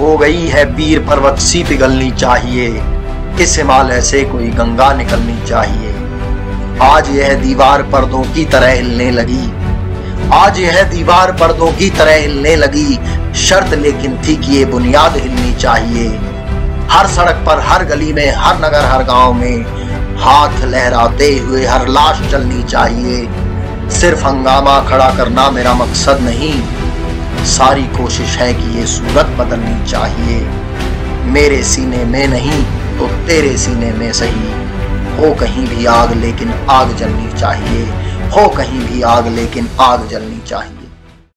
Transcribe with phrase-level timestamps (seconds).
[0.00, 2.82] हो गई है पीर पर्वत सी पिघलनी चाहिए।
[3.40, 5.94] इस हिमालय से कोई गंगा निकलनी चाहिए।
[6.82, 9.52] आज यह दीवार पर्दों की तरह हिलने लगी।
[10.32, 12.98] आज यह दीवार पर्दों की तरह हिलने लगी।
[13.34, 16.08] शर्त लेकिन थी कि, ये बुनियाद हिलनी चाहिए।
[16.90, 19.64] हर सड़क पर, हर गली में, हर नगर, हर गाँव में
[20.18, 23.28] हाथ लहराते हुए हर लाश चलनी चाहिए।
[23.90, 26.79] सिर्फ़ हंगामा खड़ा करना मेरा मकसद नहीं।
[27.44, 30.40] सारी कोशिश है कि ये सूरत बदलनी चाहिए।
[31.24, 32.64] मेरे सीने में नहीं
[32.98, 34.70] तो तेरे सीने में सही।
[35.16, 37.84] हो कहीं भी आग, लेकिन आग जलनी चाहिए।
[38.30, 40.79] हो कहीं भी आग, लेकिन आग जलनी चाहिए।